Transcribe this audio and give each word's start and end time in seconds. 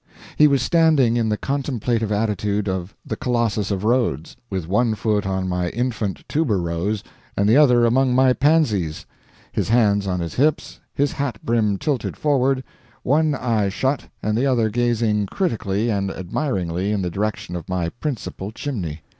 He 0.35 0.47
was 0.47 0.63
standing 0.63 1.15
in 1.15 1.29
the 1.29 1.37
contemplative 1.37 2.11
attitude 2.11 2.67
of 2.67 2.95
the 3.05 3.15
Colossus 3.15 3.69
of 3.69 3.83
Rhodes, 3.83 4.35
with 4.49 4.67
one 4.67 4.95
foot 4.95 5.27
on 5.27 5.47
my 5.47 5.69
infant 5.69 6.27
tuberose, 6.27 7.03
and 7.37 7.47
the 7.47 7.57
other 7.57 7.85
among 7.85 8.15
my 8.15 8.33
pansies, 8.33 9.05
his 9.51 9.69
hands 9.69 10.07
on 10.07 10.19
his 10.19 10.33
hips, 10.33 10.79
his 10.95 11.11
hat 11.11 11.37
brim 11.45 11.77
tilted 11.77 12.17
forward, 12.17 12.63
one 13.03 13.35
eye 13.35 13.69
shut 13.69 14.09
and 14.23 14.35
the 14.35 14.47
other 14.47 14.71
gazing 14.71 15.27
critically 15.27 15.91
and 15.91 16.09
admiringly 16.09 16.91
in 16.91 17.03
the 17.03 17.11
direction 17.11 17.55
of 17.55 17.69
my 17.69 17.89
principal 17.89 18.51
chimney. 18.51 19.03